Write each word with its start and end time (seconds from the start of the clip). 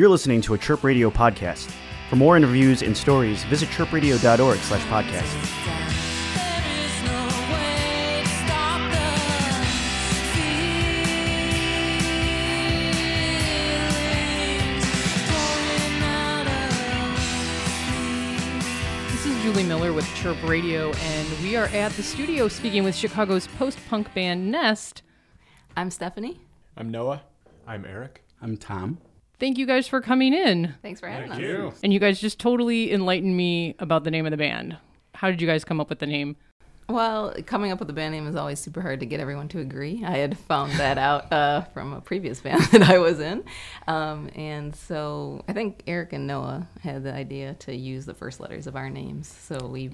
You're 0.00 0.08
listening 0.08 0.40
to 0.40 0.54
a 0.54 0.58
Chirp 0.58 0.82
Radio 0.82 1.10
podcast. 1.10 1.70
For 2.08 2.16
more 2.16 2.34
interviews 2.34 2.80
and 2.80 2.96
stories, 2.96 3.44
visit 3.44 3.68
chirpradio.org 3.68 4.56
slash 4.56 4.80
podcast. 4.86 5.30
This 19.10 19.26
is 19.26 19.42
Julie 19.42 19.64
Mueller 19.64 19.92
with 19.92 20.06
Chirp 20.14 20.42
Radio, 20.48 20.92
and 20.92 21.28
we 21.42 21.56
are 21.56 21.66
at 21.66 21.92
the 21.92 22.02
studio 22.02 22.48
speaking 22.48 22.84
with 22.84 22.94
Chicago's 22.94 23.48
post 23.48 23.78
punk 23.90 24.14
band 24.14 24.50
Nest. 24.50 25.02
I'm 25.76 25.90
Stephanie. 25.90 26.40
I'm 26.74 26.90
Noah. 26.90 27.20
I'm 27.66 27.84
Eric. 27.84 28.24
I'm 28.40 28.56
Tom. 28.56 28.96
Thank 29.40 29.56
you 29.56 29.66
guys 29.66 29.88
for 29.88 30.02
coming 30.02 30.34
in. 30.34 30.74
Thanks 30.82 31.00
for 31.00 31.08
having 31.08 31.30
Thank 31.30 31.42
us. 31.42 31.48
you. 31.48 31.72
And 31.82 31.92
you 31.92 31.98
guys 31.98 32.20
just 32.20 32.38
totally 32.38 32.92
enlightened 32.92 33.36
me 33.36 33.74
about 33.78 34.04
the 34.04 34.10
name 34.10 34.26
of 34.26 34.30
the 34.30 34.36
band. 34.36 34.76
How 35.14 35.30
did 35.30 35.40
you 35.40 35.46
guys 35.46 35.64
come 35.64 35.80
up 35.80 35.88
with 35.88 35.98
the 35.98 36.06
name? 36.06 36.36
Well, 36.90 37.34
coming 37.46 37.70
up 37.70 37.78
with 37.78 37.88
a 37.88 37.92
band 37.92 38.12
name 38.12 38.26
is 38.26 38.34
always 38.36 38.58
super 38.58 38.80
hard 38.82 39.00
to 39.00 39.06
get 39.06 39.20
everyone 39.20 39.48
to 39.50 39.60
agree. 39.60 40.02
I 40.04 40.18
had 40.18 40.36
found 40.36 40.72
that 40.72 40.98
out 40.98 41.32
uh, 41.32 41.62
from 41.72 41.92
a 41.92 42.00
previous 42.00 42.40
band 42.42 42.62
that 42.72 42.82
I 42.82 42.98
was 42.98 43.20
in. 43.20 43.44
Um, 43.86 44.28
and 44.34 44.74
so 44.74 45.44
I 45.48 45.52
think 45.52 45.84
Eric 45.86 46.12
and 46.12 46.26
Noah 46.26 46.68
had 46.82 47.04
the 47.04 47.14
idea 47.14 47.54
to 47.60 47.74
use 47.74 48.06
the 48.06 48.14
first 48.14 48.40
letters 48.40 48.66
of 48.66 48.76
our 48.76 48.90
names. 48.90 49.28
So 49.28 49.68
we 49.68 49.90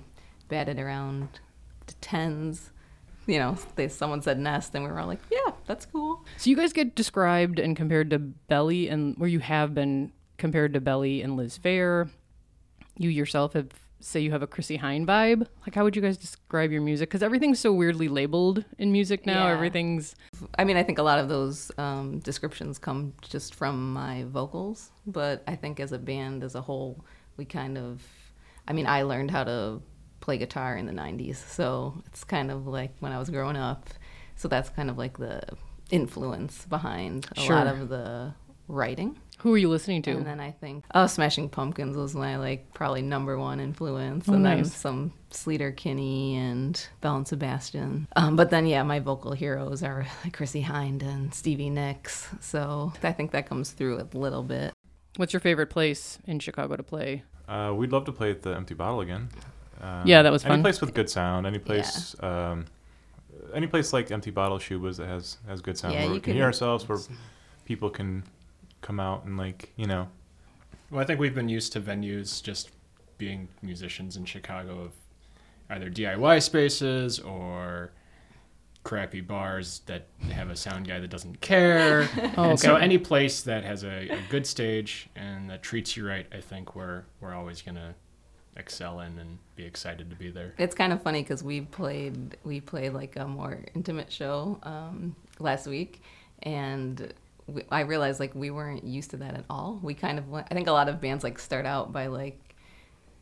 batted 0.49 0.79
around 0.81 1.29
to 1.87 1.95
tens. 1.97 2.71
You 3.27 3.39
know, 3.39 3.57
they, 3.75 3.89
someone 3.89 4.23
said 4.23 4.39
nest, 4.39 4.75
and 4.75 4.85
we 4.85 4.91
were 4.91 5.01
all 5.01 5.07
like, 5.07 5.21
yeah, 5.31 5.53
that's 5.67 5.85
cool. 5.87 6.25
So 6.37 6.49
you 6.49 6.57
guys 6.57 6.73
get 6.73 6.95
described 6.95 7.59
and 7.59 7.77
compared 7.77 8.11
to 8.11 8.19
Belly, 8.19 8.89
and 8.89 9.17
where 9.19 9.29
you 9.29 9.41
have 9.41 9.75
been 9.75 10.13
compared 10.39 10.73
to 10.75 10.81
Belly 10.81 11.23
and 11.23 11.37
Liz 11.37 11.59
Phair. 11.59 12.09
You 12.99 13.11
yourself 13.11 13.53
have 13.55 13.69
say 14.01 14.21
you 14.21 14.31
have 14.31 14.43
a 14.43 14.47
Chrissie 14.47 14.79
Hynde 14.79 15.07
vibe. 15.07 15.47
Like, 15.63 15.75
how 15.75 15.85
would 15.85 15.97
you 15.97 16.03
guys 16.03 16.17
describe 16.17 16.71
your 16.71 16.83
music? 16.83 17.09
Because 17.09 17.23
everything's 17.23 17.59
so 17.59 17.73
weirdly 17.73 18.09
labeled 18.09 18.65
in 18.79 18.93
music 18.93 19.27
now. 19.27 19.47
Yeah. 19.47 19.53
Everything's 19.53 20.15
I 20.59 20.65
mean, 20.65 20.77
I 20.77 20.83
think 20.83 20.99
a 20.99 21.03
lot 21.03 21.19
of 21.19 21.29
those 21.29 21.73
um, 21.79 22.21
descriptions 22.21 22.79
come 22.79 23.15
just 23.23 23.55
from 23.55 23.93
my 23.93 24.25
vocals, 24.25 24.91
but 25.07 25.43
I 25.47 25.57
think 25.57 25.81
as 25.81 25.93
a 25.93 25.99
band 25.99 26.45
as 26.45 26.55
a 26.55 26.61
whole, 26.61 27.05
we 27.37 27.45
kind 27.45 27.77
of, 27.79 28.03
I 28.69 28.73
mean, 28.73 28.87
I 28.87 29.03
learned 29.03 29.31
how 29.31 29.45
to 29.45 29.81
play 30.27 30.37
guitar 30.39 30.77
in 30.77 30.87
the 30.87 30.93
90s, 30.93 31.37
so 31.37 31.95
it's 32.07 32.25
kind 32.25 32.51
of 32.51 32.67
like 32.67 32.93
when 33.01 33.13
I 33.13 33.19
was 33.19 33.31
growing 33.31 33.57
up. 33.57 33.89
So 34.35 34.49
that's 34.49 34.69
kind 34.71 34.91
of 34.91 34.99
like 34.99 35.17
the 35.19 35.41
influence 35.91 36.67
behind 36.67 37.27
a 37.37 37.49
lot 37.49 37.67
of 37.69 37.89
the 37.89 38.35
writing. 38.69 39.17
who 39.39 39.55
are 39.55 39.59
you 39.59 39.69
listening 39.71 40.03
to? 40.03 40.11
And 40.11 40.27
then 40.27 40.41
I 40.41 40.51
think 40.51 40.85
oh, 40.95 41.07
Smashing 41.07 41.49
Pumpkins 41.51 41.97
was 41.97 42.15
my 42.17 42.37
like 42.37 42.75
probably 42.75 43.03
number 43.03 43.39
one 43.39 43.61
influence, 43.61 44.29
Oh, 44.29 44.35
and 44.35 44.45
then 44.45 44.65
some 44.65 45.13
Sleater 45.31 45.75
Kinney 45.75 46.37
and 46.37 46.75
Belle 47.01 47.17
and 47.17 47.29
Sebastian. 47.29 48.09
Um, 48.17 48.35
but 48.35 48.51
then 48.51 48.67
yeah, 48.67 48.83
my 48.83 48.99
vocal 48.99 49.33
heroes 49.33 49.83
are 49.85 50.05
like 50.25 50.33
Chrissie 50.37 50.65
Hynde 50.65 51.03
and 51.05 51.33
Stevie 51.33 51.71
Nicks. 51.71 52.29
So 52.41 52.93
I 53.05 53.13
think 53.13 53.31
that 53.31 53.47
comes 53.49 53.71
through 53.71 54.01
a 54.01 54.07
little 54.19 54.43
bit. 54.43 54.73
What's 55.17 55.33
your 55.33 55.41
favorite 55.41 55.71
place 55.71 56.19
in 56.27 56.41
Chicago 56.41 56.75
to 56.77 56.83
play? 56.83 57.23
Uh, 57.49 57.73
we'd 57.77 57.93
love 57.93 58.05
to 58.07 58.13
play 58.13 58.31
at 58.33 58.43
the 58.43 58.51
Empty 58.57 58.75
Bottle 58.75 59.01
again. 59.01 59.29
Um, 59.81 60.03
Yeah, 60.07 60.23
that 60.23 60.33
was 60.33 60.43
fun. 60.43 60.53
Any 60.53 60.63
place 60.63 60.81
with 60.81 60.95
good 60.95 61.11
sound. 61.11 61.47
Any 61.47 61.59
place. 61.59 62.15
Um, 62.21 62.67
any 63.55 63.67
place 63.67 63.93
like 63.93 64.11
Empty 64.11 64.31
Bottle 64.31 64.59
Schubas 64.59 64.97
that 64.97 65.07
has 65.07 65.39
has 65.47 65.61
good 65.61 65.79
sound 65.79 65.95
Yeah, 65.95 66.01
where 66.01 66.09
you 66.09 66.13
we 66.15 66.21
can 66.21 66.33
could- 66.33 66.37
hear 66.37 66.45
ourselves, 66.45 66.89
where 66.89 66.99
people 67.65 67.91
can 67.91 68.23
come 68.81 68.99
out 69.01 69.25
and 69.25 69.37
like 69.37 69.73
you 69.77 69.87
know. 69.87 70.09
Well, 70.91 71.01
I 71.01 71.05
think 71.05 71.19
we've 71.21 71.35
been 71.35 71.49
used 71.49 71.73
to 71.75 71.81
venues 71.81 72.43
just 72.43 72.71
being 73.19 73.49
musicians 73.63 74.17
in 74.17 74.25
Chicago 74.25 74.83
of 74.83 74.93
either 75.71 75.91
DIY 75.91 76.43
spaces 76.43 77.19
or 77.19 77.91
crappy 78.85 79.21
bars 79.21 79.81
that 79.87 80.07
have 80.31 80.49
a 80.49 80.55
sound 80.55 80.87
guy 80.87 81.01
that 81.01 81.09
doesn't 81.11 81.41
care. 81.41 82.09
Oh, 82.37 82.51
And 82.51 82.61
so 82.61 82.77
any 82.77 82.99
place 82.99 83.43
that 83.43 83.65
has 83.65 83.83
a, 83.83 84.09
a 84.11 84.19
good 84.31 84.47
stage 84.47 85.09
and 85.17 85.51
that 85.51 85.63
treats 85.63 85.97
you 85.97 86.07
right, 86.07 86.27
I 86.33 86.41
think 86.41 86.77
we're 86.77 87.03
we're 87.21 87.35
always 87.35 87.63
gonna 87.63 87.95
excel 88.57 89.01
in 89.01 89.19
and 89.19 89.39
be 89.55 89.65
excited 89.65 90.11
to 90.11 90.17
be 90.17 90.31
there. 90.31 90.55
It's 90.59 90.75
kind 90.75 90.93
of 90.93 91.03
funny 91.03 91.23
because 91.23 91.43
we 91.43 91.63
played 91.63 92.37
we 92.45 92.61
played 92.61 92.93
like 92.93 93.17
a 93.17 93.27
more 93.27 93.59
intimate 93.75 94.13
show 94.13 94.59
um, 94.63 95.15
last 95.39 95.67
week, 95.67 96.03
and 96.43 97.13
we, 97.47 97.63
I 97.71 97.81
realized 97.81 98.21
like 98.21 98.35
we 98.35 98.51
weren't 98.51 98.85
used 98.85 99.11
to 99.11 99.17
that 99.19 99.35
at 99.35 99.45
all. 99.49 99.79
We 99.83 99.95
kind 99.95 100.19
of 100.19 100.29
went, 100.29 100.47
I 100.51 100.55
think 100.55 100.69
a 100.69 100.73
lot 100.73 100.89
of 100.89 101.01
bands 101.01 101.25
like 101.25 101.39
start 101.39 101.67
out 101.67 101.93
by 101.93 102.07
like 102.07 102.39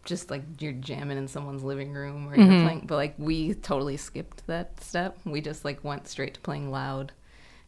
just 0.05 0.31
like 0.31 0.43
you're 0.61 0.73
jamming 0.73 1.17
in 1.19 1.27
someone's 1.29 1.63
living 1.63 1.93
room 1.93 2.29
or 2.29 2.37
you're 2.37 2.63
playing, 2.65 2.85
but 2.87 2.97
like 2.97 3.15
we 3.19 3.55
totally 3.55 3.97
skipped 3.97 4.47
that 4.47 4.83
step. 4.83 5.19
We 5.25 5.41
just 5.41 5.65
like 5.65 5.83
went 5.83 6.09
straight 6.09 6.35
to 6.35 6.41
playing 6.41 6.71
loud 6.71 7.13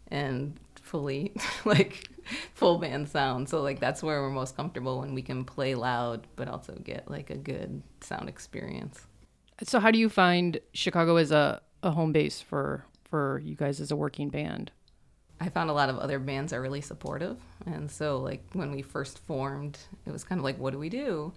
and 0.09 0.59
fully 0.83 1.33
like 1.65 2.09
full 2.55 2.79
band 2.79 3.09
sound. 3.09 3.49
So 3.49 3.63
like 3.63 3.81
that's 3.81 4.03
where 4.03 4.21
we're 4.23 4.31
most 4.31 4.57
comfortable 4.57 5.01
when 5.01 5.15
we 5.15 5.23
can 5.23 5.45
play 5.45 5.75
loud 5.75 6.27
but 6.37 6.49
also 6.49 6.75
get 6.83 7.11
like 7.11 7.31
a 7.31 7.37
good 7.37 7.83
sound 8.01 8.29
experience. 8.29 9.07
So 9.63 9.81
how 9.81 9.91
do 9.91 9.99
you 9.99 10.09
find 10.09 10.61
Chicago 10.73 11.17
as 11.17 11.31
a, 11.31 11.63
a 11.83 11.91
home 11.91 12.13
base 12.13 12.41
for 12.41 12.85
for 13.05 13.41
you 13.45 13.55
guys 13.55 13.81
as 13.81 13.91
a 13.91 13.97
working 13.97 14.29
band? 14.29 14.71
I 15.41 15.49
found 15.51 15.69
a 15.69 15.75
lot 15.75 15.91
of 15.91 15.99
other 15.99 16.19
bands 16.19 16.53
are 16.53 16.63
really 16.63 16.81
supportive. 16.81 17.39
And 17.67 17.91
so, 17.91 18.19
like, 18.19 18.43
when 18.55 18.73
we 18.73 18.81
first 18.81 19.19
formed, 19.19 19.79
it 20.07 20.11
was 20.11 20.25
kind 20.25 20.39
of 20.39 20.45
like, 20.45 20.59
what 20.59 20.73
do 20.73 20.79
we 20.79 20.89
do? 20.89 21.33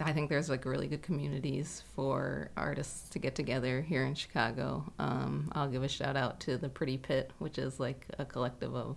I 0.00 0.12
think 0.12 0.30
there's 0.30 0.48
like 0.48 0.64
really 0.64 0.86
good 0.86 1.02
communities 1.02 1.82
for 1.94 2.50
artists 2.56 3.08
to 3.10 3.18
get 3.18 3.34
together 3.34 3.80
here 3.82 4.04
in 4.04 4.14
Chicago. 4.14 4.90
Um, 4.98 5.50
I'll 5.52 5.68
give 5.68 5.82
a 5.82 5.88
shout 5.88 6.16
out 6.16 6.40
to 6.40 6.56
the 6.56 6.68
Pretty 6.68 6.96
Pit, 6.96 7.32
which 7.38 7.58
is 7.58 7.80
like 7.80 8.06
a 8.18 8.24
collective 8.24 8.74
of 8.74 8.96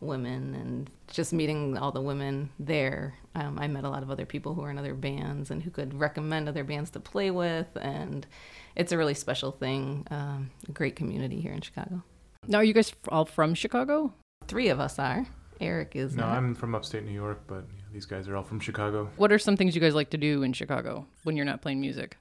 women, 0.00 0.54
and 0.54 0.90
just 1.08 1.32
meeting 1.32 1.76
all 1.78 1.92
the 1.92 2.00
women 2.00 2.50
there. 2.58 3.14
Um, 3.34 3.58
I 3.58 3.66
met 3.68 3.84
a 3.84 3.88
lot 3.88 4.02
of 4.02 4.10
other 4.10 4.26
people 4.26 4.54
who 4.54 4.62
are 4.62 4.70
in 4.70 4.78
other 4.78 4.94
bands 4.94 5.50
and 5.50 5.62
who 5.62 5.70
could 5.70 5.98
recommend 5.98 6.48
other 6.48 6.64
bands 6.64 6.90
to 6.90 7.00
play 7.00 7.30
with, 7.30 7.68
and 7.80 8.26
it's 8.76 8.92
a 8.92 8.98
really 8.98 9.14
special 9.14 9.52
thing. 9.52 10.06
Um, 10.10 10.50
a 10.68 10.72
great 10.72 10.96
community 10.96 11.40
here 11.40 11.52
in 11.52 11.60
Chicago. 11.60 12.02
Now, 12.46 12.58
are 12.58 12.64
you 12.64 12.74
guys 12.74 12.92
all 13.08 13.24
from 13.24 13.54
Chicago? 13.54 14.12
Three 14.46 14.68
of 14.68 14.78
us 14.80 14.98
are. 14.98 15.26
Eric 15.60 15.92
is 15.94 16.14
No, 16.16 16.24
not. 16.26 16.36
I'm 16.36 16.54
from 16.54 16.74
upstate 16.74 17.04
New 17.04 17.12
York, 17.12 17.42
but 17.46 17.64
yeah, 17.76 17.82
these 17.92 18.04
guys 18.06 18.28
are 18.28 18.36
all 18.36 18.42
from 18.42 18.60
Chicago. 18.60 19.08
What 19.16 19.32
are 19.32 19.38
some 19.38 19.56
things 19.56 19.74
you 19.74 19.80
guys 19.80 19.94
like 19.94 20.10
to 20.10 20.18
do 20.18 20.42
in 20.42 20.52
Chicago 20.52 21.06
when 21.22 21.36
you're 21.36 21.46
not 21.46 21.62
playing 21.62 21.80
music? 21.80 22.18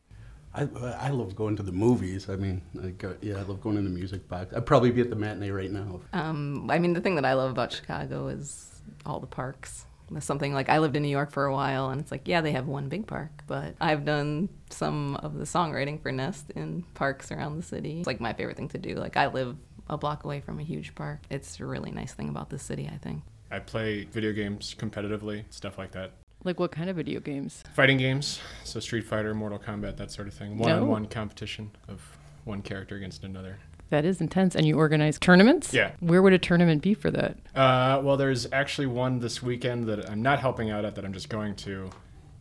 I, 0.55 0.67
I 0.99 1.09
love 1.09 1.35
going 1.35 1.55
to 1.55 1.63
the 1.63 1.71
movies. 1.71 2.29
I 2.29 2.35
mean, 2.35 2.61
I 2.81 2.89
go, 2.89 3.15
yeah, 3.21 3.37
I 3.37 3.41
love 3.41 3.61
going 3.61 3.77
in 3.77 3.83
the 3.83 3.89
music 3.89 4.27
box. 4.27 4.53
I'd 4.55 4.65
probably 4.65 4.91
be 4.91 5.01
at 5.01 5.09
the 5.09 5.15
matinee 5.15 5.49
right 5.49 5.71
now. 5.71 6.01
Um, 6.13 6.69
I 6.69 6.79
mean, 6.79 6.93
the 6.93 7.01
thing 7.01 7.15
that 7.15 7.25
I 7.25 7.33
love 7.33 7.51
about 7.51 7.71
Chicago 7.71 8.27
is 8.27 8.81
all 9.05 9.19
the 9.19 9.27
parks. 9.27 9.85
There's 10.11 10.25
something 10.25 10.53
like 10.53 10.69
I 10.69 10.77
lived 10.77 10.95
in 10.95 11.01
New 11.01 11.09
York 11.09 11.31
for 11.31 11.45
a 11.45 11.53
while, 11.53 11.89
and 11.89 11.99
it's 11.99 12.11
like, 12.11 12.27
yeah, 12.27 12.41
they 12.41 12.51
have 12.51 12.67
one 12.67 12.87
big 12.87 13.07
park, 13.07 13.31
but 13.47 13.75
I've 13.81 14.05
done 14.05 14.49
some 14.69 15.15
of 15.17 15.37
the 15.37 15.45
songwriting 15.45 16.01
for 16.01 16.11
Nest 16.11 16.51
in 16.51 16.83
parks 16.93 17.31
around 17.31 17.57
the 17.57 17.63
city. 17.63 17.99
It's 17.99 18.07
like 18.07 18.19
my 18.19 18.33
favorite 18.33 18.57
thing 18.57 18.69
to 18.69 18.77
do. 18.77 18.95
Like 18.95 19.17
I 19.17 19.27
live 19.27 19.55
a 19.89 19.97
block 19.97 20.23
away 20.23 20.39
from 20.41 20.59
a 20.59 20.63
huge 20.63 20.93
park. 20.93 21.21
It's 21.31 21.59
a 21.59 21.65
really 21.65 21.91
nice 21.91 22.13
thing 22.13 22.29
about 22.29 22.49
this 22.49 22.61
city, 22.61 22.89
I 22.93 22.97
think. 22.97 23.23
I 23.49 23.59
play 23.59 24.03
video 24.05 24.33
games 24.33 24.75
competitively, 24.77 25.45
stuff 25.49 25.77
like 25.77 25.91
that. 25.93 26.11
Like 26.43 26.59
what 26.59 26.71
kind 26.71 26.89
of 26.89 26.97
video 26.97 27.19
games? 27.19 27.63
Fighting 27.73 27.97
games, 27.97 28.39
so 28.63 28.79
Street 28.79 29.05
Fighter, 29.05 29.33
Mortal 29.33 29.59
Kombat, 29.59 29.95
that 29.97 30.11
sort 30.11 30.27
of 30.27 30.33
thing. 30.33 30.57
One-on-one 30.57 31.07
competition 31.07 31.71
of 31.87 32.01
one 32.43 32.61
character 32.61 32.95
against 32.97 33.23
another. 33.23 33.59
That 33.89 34.05
is 34.05 34.19
intense. 34.19 34.55
And 34.55 34.65
you 34.65 34.77
organize 34.77 35.19
tournaments? 35.19 35.73
Yeah. 35.73 35.91
Where 35.99 36.21
would 36.21 36.33
a 36.33 36.37
tournament 36.39 36.81
be 36.81 36.95
for 36.95 37.11
that? 37.11 37.37
Uh, 37.55 38.01
well, 38.03 38.17
there's 38.17 38.51
actually 38.51 38.87
one 38.87 39.19
this 39.19 39.41
weekend 39.41 39.85
that 39.85 40.09
I'm 40.09 40.21
not 40.21 40.39
helping 40.39 40.71
out 40.71 40.83
at 40.83 40.95
that 40.95 41.05
I'm 41.05 41.13
just 41.13 41.29
going 41.29 41.56
to 41.57 41.89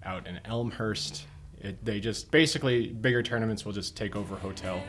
out 0.04 0.26
in 0.26 0.40
Elmhurst. 0.44 1.26
It, 1.60 1.84
they 1.84 2.00
just 2.00 2.30
basically 2.30 2.88
bigger 2.88 3.22
tournaments 3.22 3.64
will 3.64 3.72
just 3.72 3.96
take 3.96 4.16
over 4.16 4.34
hotel. 4.34 4.82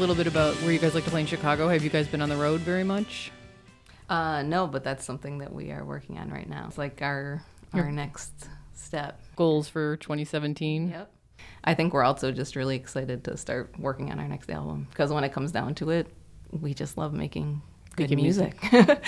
Little 0.00 0.14
bit 0.14 0.26
about 0.26 0.54
where 0.62 0.72
you 0.72 0.78
guys 0.78 0.94
like 0.94 1.04
to 1.04 1.10
play 1.10 1.20
in 1.20 1.26
Chicago. 1.26 1.68
Have 1.68 1.84
you 1.84 1.90
guys 1.90 2.08
been 2.08 2.22
on 2.22 2.30
the 2.30 2.36
road 2.36 2.60
very 2.60 2.84
much? 2.84 3.30
Uh, 4.08 4.42
no, 4.42 4.66
but 4.66 4.82
that's 4.82 5.04
something 5.04 5.38
that 5.38 5.52
we 5.52 5.70
are 5.70 5.84
working 5.84 6.18
on 6.18 6.30
right 6.30 6.48
now. 6.48 6.64
It's 6.68 6.78
like 6.78 7.02
our 7.02 7.42
our 7.74 7.80
Your- 7.82 7.92
next 7.92 8.32
step. 8.74 9.20
Goals 9.36 9.68
for 9.68 9.96
2017? 9.98 10.88
Yep. 10.88 11.12
I 11.64 11.74
think 11.74 11.92
we're 11.92 12.02
also 12.02 12.32
just 12.32 12.56
really 12.56 12.76
excited 12.76 13.24
to 13.24 13.36
start 13.36 13.78
working 13.78 14.10
on 14.10 14.18
our 14.18 14.26
next 14.26 14.50
album 14.50 14.86
because 14.90 15.12
when 15.12 15.22
it 15.22 15.32
comes 15.32 15.52
down 15.52 15.74
to 15.76 15.90
it, 15.90 16.06
we 16.50 16.72
just 16.74 16.96
love 16.98 17.12
making 17.12 17.60
good 17.96 18.10
Making 18.10 18.22
music. 18.22 18.56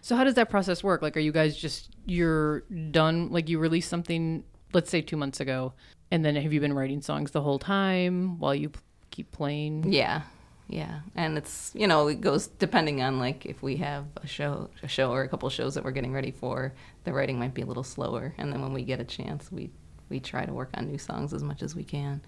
So 0.00 0.14
how 0.14 0.22
does 0.22 0.34
that 0.34 0.48
process 0.48 0.84
work? 0.84 1.02
Like, 1.02 1.16
are 1.16 1.20
you 1.20 1.32
guys 1.32 1.56
just 1.56 1.90
you're 2.06 2.60
done? 2.92 3.30
Like, 3.30 3.48
you 3.48 3.58
released 3.58 3.88
something, 3.90 4.44
let's 4.72 4.88
say 4.90 5.00
two 5.02 5.16
months 5.16 5.40
ago, 5.40 5.72
and 6.12 6.24
then 6.24 6.36
have 6.36 6.52
you 6.52 6.60
been 6.60 6.72
writing 6.72 7.02
songs 7.02 7.32
the 7.32 7.42
whole 7.42 7.58
time 7.58 8.38
while 8.38 8.54
you 8.54 8.70
keep 9.10 9.32
playing? 9.32 9.92
Yeah, 9.92 10.22
yeah, 10.68 11.00
and 11.14 11.38
it's 11.38 11.70
you 11.74 11.86
know 11.86 12.08
it 12.08 12.20
goes 12.20 12.48
depending 12.48 13.00
on 13.00 13.18
like 13.18 13.46
if 13.46 13.62
we 13.62 13.76
have 13.76 14.04
a 14.22 14.26
show, 14.26 14.68
a 14.82 14.88
show 14.88 15.12
or 15.12 15.22
a 15.22 15.28
couple 15.28 15.48
shows 15.48 15.74
that 15.74 15.84
we're 15.84 15.92
getting 15.92 16.12
ready 16.12 16.30
for, 16.30 16.74
the 17.04 17.12
writing 17.12 17.38
might 17.38 17.54
be 17.54 17.62
a 17.62 17.66
little 17.66 17.84
slower, 17.84 18.34
and 18.38 18.52
then 18.52 18.62
when 18.62 18.72
we 18.72 18.82
get 18.82 19.00
a 19.00 19.04
chance, 19.04 19.50
we 19.52 19.70
we 20.08 20.20
try 20.20 20.44
to 20.44 20.52
work 20.52 20.70
on 20.74 20.88
new 20.88 20.98
songs 20.98 21.32
as 21.32 21.42
much 21.42 21.62
as 21.62 21.74
we 21.74 21.84
can. 21.84 22.20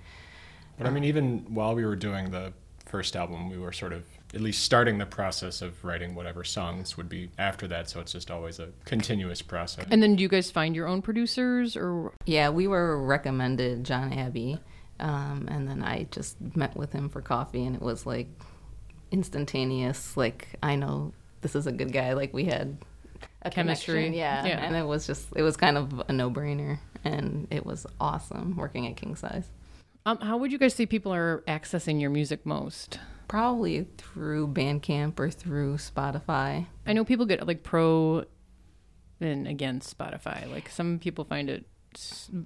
But 0.76 0.86
I 0.86 0.90
mean, 0.90 1.02
uh, 1.02 1.06
even 1.06 1.46
while 1.48 1.74
we 1.74 1.84
were 1.84 1.96
doing 1.96 2.30
the 2.30 2.52
first 2.86 3.16
album, 3.16 3.50
we 3.50 3.58
were 3.58 3.72
sort 3.72 3.92
of 3.92 4.04
at 4.34 4.40
least 4.40 4.62
starting 4.62 4.98
the 4.98 5.06
process 5.06 5.62
of 5.62 5.84
writing 5.84 6.14
whatever 6.14 6.44
songs 6.44 6.96
would 6.96 7.08
be 7.08 7.30
after 7.38 7.66
that. 7.68 7.88
So 7.88 8.00
it's 8.00 8.12
just 8.12 8.30
always 8.30 8.58
a 8.58 8.68
continuous 8.84 9.42
process. 9.42 9.86
And 9.90 10.02
then 10.02 10.16
do 10.16 10.22
you 10.22 10.28
guys 10.28 10.50
find 10.50 10.74
your 10.74 10.86
own 10.86 11.02
producers 11.02 11.76
or 11.76 12.12
Yeah, 12.26 12.50
we 12.50 12.66
were 12.66 13.02
recommended 13.04 13.84
John 13.84 14.12
Abbey, 14.12 14.60
um, 15.00 15.46
and 15.50 15.68
then 15.68 15.82
I 15.82 16.04
just 16.10 16.36
met 16.56 16.76
with 16.76 16.92
him 16.92 17.08
for 17.08 17.20
coffee, 17.22 17.64
and 17.64 17.74
it 17.76 17.82
was 17.82 18.04
like 18.06 18.28
instantaneous. 19.10 20.16
Like 20.16 20.48
I 20.62 20.76
know 20.76 21.12
this 21.40 21.54
is 21.54 21.66
a 21.66 21.72
good 21.72 21.92
guy. 21.92 22.12
Like 22.14 22.32
we 22.34 22.44
had 22.44 22.76
a 23.42 23.50
Chemistry. 23.50 24.16
yeah, 24.16 24.44
Yeah. 24.44 24.64
and 24.64 24.76
it 24.76 24.86
was 24.86 25.06
just 25.06 25.28
it 25.36 25.42
was 25.42 25.56
kind 25.56 25.76
of 25.76 26.02
a 26.08 26.12
no 26.12 26.30
brainer, 26.30 26.78
and 27.04 27.46
it 27.50 27.64
was 27.64 27.86
awesome 28.00 28.56
working 28.56 28.86
at 28.86 28.96
King 28.96 29.16
Size. 29.16 29.48
um, 30.06 30.18
how 30.18 30.36
would 30.38 30.52
you 30.52 30.58
guys 30.58 30.74
say 30.74 30.86
people 30.86 31.12
are 31.14 31.42
accessing 31.46 32.00
your 32.00 32.10
music 32.10 32.44
most? 32.46 32.98
Probably 33.28 33.86
through 33.98 34.48
Bandcamp 34.48 35.18
or 35.20 35.30
through 35.30 35.76
Spotify. 35.76 36.66
I 36.86 36.92
know 36.94 37.04
people 37.04 37.26
get 37.26 37.46
like 37.46 37.62
pro 37.62 38.24
and 39.20 39.46
against 39.46 39.96
Spotify. 39.96 40.50
Like 40.50 40.68
some 40.70 40.98
people 40.98 41.24
find 41.24 41.50
it, 41.50 41.66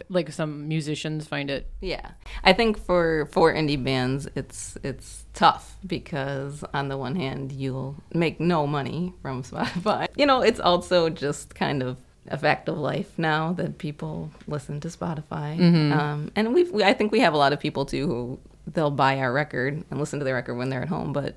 like 0.08 0.32
some 0.32 0.69
musicians 0.69 1.26
find 1.26 1.50
it. 1.50 1.69
Yeah, 1.81 2.12
I 2.44 2.52
think 2.52 2.78
for 2.78 3.26
for 3.32 3.52
indie 3.52 3.82
bands, 3.82 4.28
it's 4.34 4.78
it's 4.82 5.25
tough 5.34 5.76
because 5.87 6.64
on 6.72 6.88
the 6.88 6.96
one 6.96 7.16
hand, 7.16 7.52
you'll 7.52 7.96
make 8.14 8.40
no 8.40 8.66
money 8.66 9.12
from 9.22 9.43
Spotify. 9.50 10.08
You 10.16 10.26
know, 10.26 10.43
it's 10.43 10.60
also 10.60 11.08
just 11.08 11.54
kind 11.54 11.82
of 11.82 11.96
a 12.28 12.38
fact 12.38 12.69
of 12.69 12.78
life 12.78 13.19
now 13.19 13.52
that 13.54 13.78
people 13.78 14.31
listen 14.46 14.81
to 14.81 14.88
Spotify. 14.88 15.58
Um, 15.93 16.31
and 16.37 16.54
we've, 16.54 16.70
we, 16.70 16.84
I 16.84 16.93
think 16.93 17.10
we 17.10 17.19
have 17.20 17.34
a 17.34 17.37
lot 17.37 17.52
of 17.52 17.58
people 17.58 17.84
too 17.84 18.06
who 18.06 18.38
they'll 18.66 18.93
buy 18.93 19.19
our 19.19 19.32
record 19.32 19.82
and 19.90 19.99
listen 19.99 20.20
to 20.20 20.25
the 20.25 20.32
record 20.32 20.54
when 20.54 20.69
they're 20.69 20.82
at 20.82 20.88
home, 20.88 21.12
but 21.12 21.34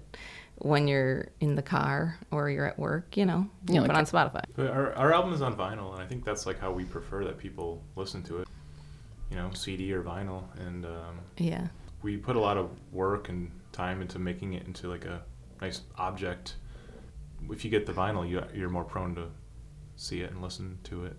when 0.59 0.87
you're 0.87 1.29
in 1.41 1.55
the 1.55 1.61
car 1.61 2.17
or 2.31 2.49
you're 2.49 2.65
at 2.65 2.79
work, 2.79 3.17
you 3.17 3.25
know, 3.25 3.47
you 3.67 3.75
Yeah, 3.75 3.81
put 3.81 3.89
like- 3.89 3.97
on 3.97 4.05
Spotify. 4.05 4.43
But 4.55 4.67
our, 4.71 4.93
our 4.93 5.13
album 5.13 5.33
is 5.33 5.41
on 5.41 5.55
vinyl, 5.55 5.93
and 5.93 6.01
I 6.01 6.05
think 6.07 6.23
that's 6.23 6.45
like 6.45 6.59
how 6.59 6.71
we 6.71 6.85
prefer 6.85 7.23
that 7.25 7.37
people 7.37 7.83
listen 7.95 8.23
to 8.23 8.39
it. 8.39 8.47
You 9.29 9.37
know, 9.37 9.49
CD 9.53 9.91
or 9.93 10.01
vinyl, 10.03 10.43
and 10.65 10.85
um, 10.85 11.19
Yeah. 11.37 11.67
we 12.03 12.15
put 12.17 12.35
a 12.35 12.39
lot 12.39 12.57
of 12.57 12.69
work 12.93 13.27
and 13.29 13.51
time 13.71 14.01
into 14.01 14.19
making 14.19 14.53
it 14.53 14.65
into 14.67 14.87
like 14.87 15.03
a 15.05 15.21
nice 15.61 15.81
object. 15.97 16.55
If 17.49 17.65
you 17.65 17.71
get 17.71 17.85
the 17.85 17.93
vinyl, 17.93 18.27
you 18.27 18.41
you're 18.53 18.69
more 18.69 18.83
prone 18.85 19.15
to 19.15 19.27
see 19.97 20.21
it 20.21 20.31
and 20.31 20.41
listen 20.41 20.77
to 20.85 21.05
it. 21.05 21.15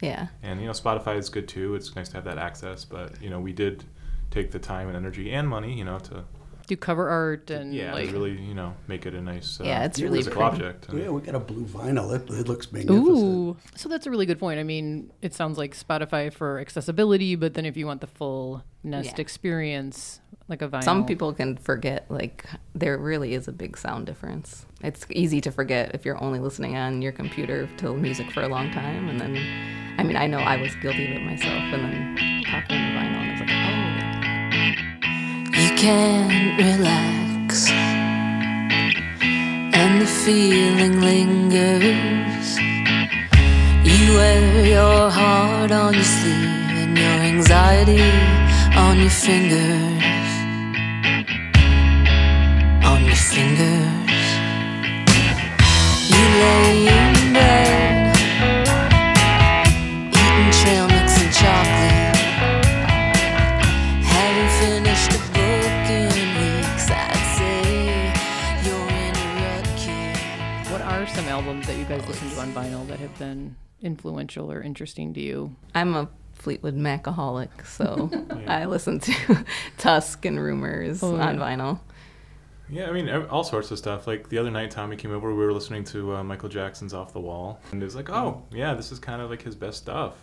Yeah. 0.00 0.28
And 0.42 0.60
you 0.60 0.66
know, 0.66 0.72
Spotify 0.72 1.16
is 1.18 1.28
good 1.28 1.48
too. 1.48 1.74
It's 1.74 1.94
nice 1.96 2.08
to 2.10 2.14
have 2.16 2.24
that 2.24 2.38
access, 2.38 2.84
but 2.84 3.20
you 3.20 3.28
know, 3.30 3.40
we 3.40 3.52
did 3.52 3.84
take 4.30 4.50
the 4.50 4.58
time 4.58 4.86
and 4.88 4.96
energy 4.96 5.32
and 5.32 5.48
money, 5.48 5.76
you 5.76 5.84
know, 5.84 5.98
to 6.00 6.24
Do 6.70 6.76
cover 6.76 7.08
art 7.08 7.50
and 7.50 7.74
yeah, 7.74 7.92
like 7.92 8.12
really 8.12 8.38
you 8.50 8.54
know 8.54 8.70
make 8.86 9.06
it 9.06 9.14
a 9.14 9.20
nice 9.20 9.58
uh, 9.60 9.64
Yeah, 9.64 9.84
it's 9.86 10.00
really 10.00 10.18
musical 10.22 10.40
pretty. 10.48 10.54
object. 10.64 10.88
And- 10.88 10.98
Yeah, 11.02 11.10
we 11.10 11.20
got 11.20 11.34
a 11.34 11.40
blue 11.40 11.64
vinyl. 11.66 12.14
It, 12.14 12.30
it 12.30 12.46
looks 12.46 12.70
magnificent. 12.70 13.08
Ooh, 13.08 13.56
so 13.74 13.88
that's 13.88 14.06
a 14.06 14.10
really 14.10 14.24
good 14.30 14.38
point. 14.38 14.60
I 14.60 14.62
mean, 14.62 15.10
it 15.20 15.34
sounds 15.34 15.58
like 15.58 15.72
Spotify 15.76 16.32
for 16.32 16.60
accessibility, 16.60 17.34
but 17.34 17.54
then 17.54 17.66
if 17.66 17.76
you 17.76 17.86
want 17.90 18.00
the 18.02 18.06
full 18.06 18.62
Nest 18.84 19.14
Yeah. 19.16 19.20
experience, 19.26 20.20
like 20.48 20.62
a 20.62 20.68
vinyl. 20.68 20.84
Some 20.84 21.04
people 21.06 21.32
can 21.34 21.56
forget, 21.56 22.06
like, 22.08 22.46
there 22.74 22.96
really 22.98 23.34
is 23.34 23.48
a 23.48 23.52
big 23.52 23.76
sound 23.76 24.06
difference. 24.06 24.64
It's 24.82 25.04
easy 25.10 25.40
to 25.42 25.50
forget 25.50 25.90
if 25.94 26.04
you're 26.06 26.22
only 26.22 26.38
listening 26.38 26.76
on 26.76 27.02
your 27.02 27.12
computer 27.12 27.68
to 27.78 27.94
music 27.96 28.30
for 28.30 28.42
a 28.42 28.48
long 28.48 28.70
time. 28.70 29.08
And 29.10 29.20
then, 29.20 29.34
I 29.98 30.02
mean, 30.04 30.16
I 30.16 30.26
know 30.28 30.38
I 30.38 30.56
was 30.56 30.70
guilty 30.82 31.04
of 31.10 31.16
it 31.18 31.22
myself. 31.24 31.62
And 31.74 31.82
then 31.84 32.42
popping 32.50 32.76
in 32.78 32.94
the 32.94 33.00
vinyl, 33.00 33.09
can't 35.80 36.58
relax, 36.58 37.70
and 39.80 40.02
the 40.02 40.06
feeling 40.06 41.00
lingers. 41.00 42.58
You 43.88 44.14
wear 44.14 44.66
your 44.66 45.10
heart 45.10 45.70
on 45.70 45.94
your 45.94 46.04
sleeve 46.04 46.76
and 46.82 46.98
your 46.98 47.18
anxiety 47.32 48.02
on 48.76 48.98
your 48.98 49.08
fingers. 49.08 49.89
Been 73.20 73.54
influential 73.82 74.50
or 74.50 74.60
interesting 74.62 75.14
to 75.14 75.20
you? 75.20 75.54
I'm 75.74 75.94
a 75.94 76.08
Fleetwood 76.34 76.74
Macaholic, 76.76 77.66
so 77.66 78.10
I 78.48 78.64
listen 78.64 78.98
to 79.00 79.44
Tusk 79.78 80.24
and 80.24 80.40
Rumours 80.40 81.02
Oh, 81.02 81.16
on 81.16 81.38
yeah. 81.38 81.40
vinyl. 81.40 81.80
Yeah, 82.70 82.88
I 82.88 82.92
mean, 82.92 83.08
all 83.10 83.44
sorts 83.44 83.70
of 83.72 83.78
stuff. 83.78 84.06
Like 84.06 84.28
the 84.28 84.38
other 84.38 84.50
night, 84.50 84.70
Tommy 84.70 84.96
came 84.96 85.12
over. 85.12 85.28
We 85.34 85.44
were 85.44 85.52
listening 85.52 85.84
to 85.84 86.16
uh, 86.16 86.22
Michael 86.24 86.48
Jackson's 86.48 86.94
"Off 86.94 87.12
the 87.12 87.20
Wall," 87.20 87.60
and 87.72 87.82
it 87.82 87.84
was 87.84 87.94
like, 87.96 88.08
"Oh, 88.10 88.42
yeah, 88.52 88.74
this 88.74 88.90
is 88.92 88.98
kind 89.00 89.20
of 89.20 89.28
like 89.28 89.42
his 89.42 89.54
best 89.56 89.78
stuff." 89.78 90.14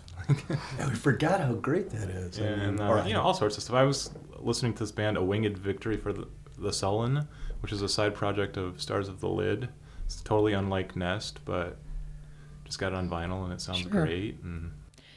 Yeah, 0.79 0.87
we 0.89 0.95
forgot 0.95 1.39
how 1.41 1.53
great 1.53 1.89
that 1.91 2.09
is. 2.09 2.39
I 2.39 2.43
mean, 2.43 2.51
and 2.59 2.79
uh, 2.81 2.87
or- 2.87 3.03
you 3.05 3.13
know, 3.13 3.21
all 3.21 3.33
sorts 3.33 3.57
of 3.57 3.63
stuff. 3.63 3.75
I 3.75 3.83
was 3.83 4.09
listening 4.39 4.73
to 4.73 4.79
this 4.79 4.91
band, 4.91 5.17
A 5.17 5.23
Winged 5.23 5.57
Victory 5.57 5.97
for 5.97 6.13
the, 6.13 6.27
the 6.57 6.71
Sullen, 6.71 7.27
which 7.61 7.71
is 7.73 7.81
a 7.81 7.89
side 7.89 8.15
project 8.15 8.55
of 8.57 8.81
Stars 8.81 9.07
of 9.09 9.19
the 9.19 9.29
Lid. 9.29 9.69
It's 10.05 10.21
totally 10.21 10.53
unlike 10.53 10.95
Nest, 10.95 11.39
but 11.43 11.77
just 12.67 12.79
got 12.79 12.91
it 12.91 12.95
on 12.95 13.09
vinyl, 13.09 13.43
and 13.45 13.53
it 13.53 13.61
sounds 13.61 13.79
Sure. 13.79 13.89
great. 13.89 14.37
And 14.43 14.71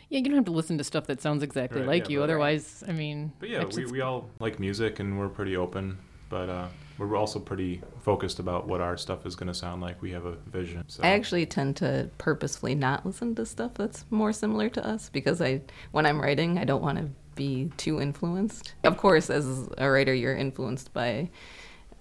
Yeah, 0.08 0.18
you 0.18 0.24
don't 0.24 0.34
have 0.36 0.44
to 0.46 0.50
listen 0.52 0.76
to 0.78 0.84
stuff 0.84 1.06
that 1.06 1.20
sounds 1.20 1.42
exactly 1.42 1.80
Right, 1.82 1.86
like 1.88 2.04
yeah, 2.04 2.12
you. 2.14 2.18
but- 2.20 2.24
Otherwise, 2.24 2.82
I 2.88 2.92
mean, 2.92 3.32
but 3.38 3.48
yeah, 3.48 3.64
we, 3.64 3.84
we 3.86 4.00
all 4.00 4.28
like 4.40 4.58
music, 4.58 4.98
and 5.00 5.18
we're 5.18 5.28
pretty 5.28 5.56
open. 5.56 5.98
But 6.28 6.48
uh, 6.48 6.68
we're 6.96 7.16
also 7.16 7.40
pretty 7.40 7.82
focused 8.02 8.38
about 8.38 8.68
what 8.68 8.80
our 8.80 8.96
stuff 8.96 9.26
is 9.26 9.34
going 9.34 9.48
to 9.48 9.54
sound 9.54 9.82
like. 9.82 10.00
We 10.00 10.12
have 10.12 10.26
a 10.26 10.36
vision. 10.46 10.84
So. 10.86 11.02
I 11.02 11.08
actually 11.08 11.44
tend 11.44 11.76
to 11.78 12.08
purposefully 12.18 12.76
not 12.76 13.04
listen 13.04 13.34
to 13.34 13.44
stuff 13.46 13.74
that's 13.74 14.04
more 14.10 14.32
similar 14.32 14.68
to 14.70 14.86
us 14.86 15.08
because 15.08 15.40
I, 15.42 15.60
when 15.90 16.06
I'm 16.06 16.20
writing, 16.20 16.56
I 16.58 16.64
don't 16.64 16.82
want 16.82 16.98
to 16.98 17.08
be 17.34 17.70
too 17.78 18.00
influenced. 18.00 18.74
Of 18.84 18.96
course, 18.96 19.28
as 19.28 19.68
a 19.78 19.90
writer, 19.90 20.14
you're 20.14 20.36
influenced 20.36 20.92
by, 20.92 21.30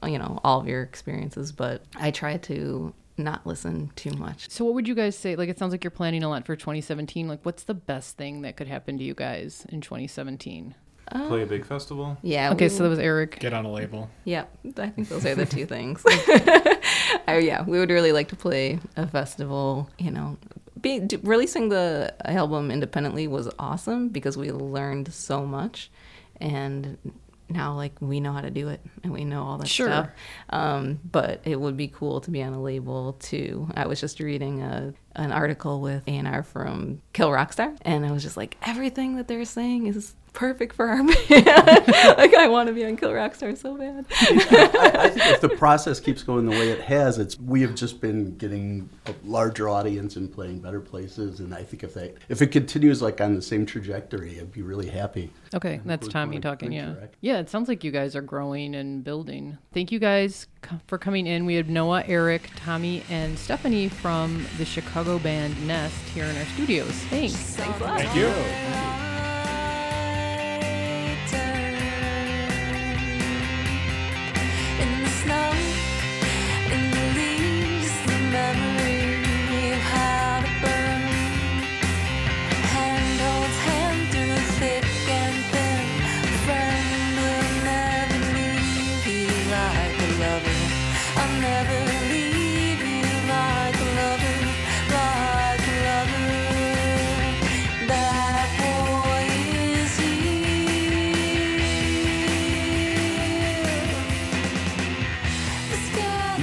you 0.05 0.19
know, 0.19 0.39
all 0.43 0.59
of 0.61 0.67
your 0.67 0.83
experiences, 0.83 1.51
but 1.51 1.81
I 1.95 2.11
try 2.11 2.37
to 2.37 2.93
not 3.19 3.45
listen 3.45 3.91
too 3.95 4.11
much. 4.11 4.49
So, 4.49 4.65
what 4.65 4.73
would 4.73 4.87
you 4.87 4.95
guys 4.95 5.15
say? 5.17 5.35
Like, 5.35 5.49
it 5.49 5.59
sounds 5.59 5.71
like 5.71 5.83
you're 5.83 5.91
planning 5.91 6.23
a 6.23 6.29
lot 6.29 6.45
for 6.45 6.55
2017. 6.55 7.27
Like, 7.27 7.39
what's 7.43 7.63
the 7.63 7.73
best 7.75 8.17
thing 8.17 8.41
that 8.41 8.55
could 8.57 8.67
happen 8.67 8.97
to 8.97 9.03
you 9.03 9.13
guys 9.13 9.65
in 9.69 9.81
2017? 9.81 10.75
play 11.27 11.39
a 11.39 11.43
um, 11.43 11.49
big 11.49 11.65
festival. 11.65 12.17
Yeah. 12.21 12.51
Okay, 12.51 12.65
we- 12.65 12.69
so 12.69 12.83
that 12.83 12.89
was 12.89 12.99
Eric. 12.99 13.39
Get 13.39 13.53
on 13.53 13.65
a 13.65 13.71
label. 13.71 14.09
Yeah, 14.25 14.45
I 14.77 14.89
think 14.89 15.09
those 15.09 15.25
are 15.25 15.35
the 15.35 15.45
two 15.45 15.65
things. 15.75 16.03
oh, 17.27 17.37
yeah, 17.37 17.63
we 17.63 17.79
would 17.79 17.89
really 17.89 18.11
like 18.11 18.27
to 18.29 18.35
play 18.35 18.79
a 18.95 19.07
festival. 19.07 19.89
You 19.97 20.11
know, 20.11 20.37
be, 20.79 20.99
d- 20.99 21.17
releasing 21.23 21.69
the 21.69 22.13
album 22.25 22.71
independently 22.71 23.27
was 23.27 23.49
awesome 23.57 24.09
because 24.09 24.37
we 24.37 24.51
learned 24.51 25.11
so 25.13 25.45
much, 25.45 25.89
and 26.39 26.97
now 27.49 27.73
like 27.75 27.93
we 27.99 28.19
know 28.19 28.31
how 28.33 28.41
to 28.41 28.49
do 28.51 28.69
it 28.69 28.79
and 29.03 29.11
we 29.11 29.25
know 29.25 29.43
all 29.43 29.57
that 29.57 29.67
Sure. 29.67 29.87
stuff. 29.87 30.09
Um, 30.49 30.99
but 31.11 31.41
it 31.45 31.59
would 31.59 31.75
be 31.77 31.87
cool 31.87 32.21
to 32.21 32.31
be 32.31 32.41
on 32.43 32.53
a 32.53 32.61
label 32.61 33.13
too. 33.13 33.69
I 33.75 33.87
was 33.87 33.99
just 33.99 34.19
reading 34.19 34.61
a 34.61 34.93
an 35.15 35.31
article 35.31 35.81
with 35.81 36.03
A&R 36.07 36.43
from 36.43 37.01
Kill 37.13 37.31
Rock 37.31 37.51
Stars, 37.51 37.77
and 37.81 38.05
I 38.05 38.11
was 38.11 38.23
just 38.23 38.37
like, 38.37 38.55
everything 38.65 39.17
that 39.17 39.27
they're 39.27 39.43
saying 39.43 39.87
is 39.87 40.15
perfect 40.39 40.73
for 40.73 40.87
our 40.87 40.97
band. 41.03 41.09
like 42.17 42.33
I 42.33 42.47
want 42.47 42.67
to 42.67 42.73
be 42.73 42.85
on 42.85 42.95
Kill 42.95 43.13
Rock 43.13 43.35
Stars 43.35 43.59
so 43.59 43.75
bad. 43.75 44.05
I, 44.09 44.91
I 44.97 45.09
think 45.09 45.25
if 45.25 45.41
the 45.41 45.49
process 45.57 45.99
keeps 45.99 46.23
going 46.23 46.45
the 46.45 46.51
way 46.51 46.69
it 46.69 46.79
has, 46.79 47.17
it's 47.17 47.37
we 47.37 47.61
have 47.61 47.75
just 47.75 47.99
been 47.99 48.37
getting 48.37 48.89
a 49.07 49.13
larger 49.25 49.67
audience 49.67 50.15
and 50.15 50.31
playing 50.31 50.59
better 50.59 50.79
places, 50.79 51.41
and 51.41 51.53
I 51.53 51.63
think 51.63 51.83
if 51.83 51.93
that 51.95 52.15
if 52.29 52.41
it 52.41 52.47
continues 52.47 53.01
like 53.01 53.19
on 53.19 53.35
the 53.35 53.41
same 53.41 53.65
trajectory, 53.65 54.39
I'd 54.39 54.53
be 54.53 54.61
really 54.61 54.87
happy. 54.87 55.29
Okay, 55.53 55.81
that's 55.83 56.07
we're 56.07 56.11
Tommy 56.13 56.39
talking. 56.39 56.71
Yeah, 56.71 56.93
track. 56.93 57.17
yeah. 57.19 57.39
It 57.39 57.49
sounds 57.49 57.67
like 57.67 57.83
you 57.83 57.91
guys 57.91 58.15
are 58.15 58.21
growing 58.21 58.75
and 58.75 59.03
building. 59.03 59.57
Thank 59.73 59.91
you 59.91 59.99
guys 59.99 60.47
for 60.87 60.97
coming 60.97 61.27
in. 61.27 61.45
We 61.45 61.55
have 61.55 61.67
Noah, 61.67 62.05
Eric, 62.07 62.49
Tommy, 62.55 63.03
and 63.09 63.37
Stephanie 63.37 63.89
from 63.89 64.45
the 64.57 64.63
Chicago 64.63 65.19
band 65.19 65.67
Nest 65.67 66.01
here 66.13 66.23
in 66.23 66.37
our 66.37 66.45
studios. 66.45 66.91
Thanks. 67.09 67.35
Thanks 67.35 67.81
a 67.81 67.83
lot. 67.83 67.99
Thank 67.99 68.15
you. 68.15 68.98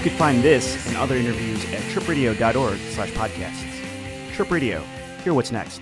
Could 0.07 0.13
find 0.13 0.41
this 0.41 0.87
and 0.87 0.97
other 0.99 1.17
interviews 1.17 1.65
at 1.73 1.81
chirpradio.org 1.91 2.79
slash 2.91 3.11
podcasts. 3.11 3.67
Chirp 4.35 4.53
Radio. 4.53 4.81
Hear 5.25 5.35
what's 5.35 5.51
next. 5.51 5.81